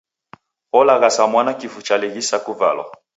Olaghasha 0.79 1.23
mwana 1.31 1.51
kifu 1.59 1.79
chalighisa 1.87 2.35
kuvalwa. 2.45 2.85